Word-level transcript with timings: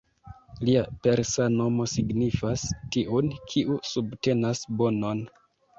Lia 0.69 0.79
persa 1.03 1.45
nomo 1.57 1.87
signifas 1.93 2.65
""tiun, 2.97 3.33
kiu 3.53 3.79
subtenas 3.93 4.69
bonon"". 4.83 5.29